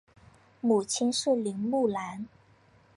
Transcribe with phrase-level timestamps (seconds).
[0.61, 2.25] 母亲是林慕兰。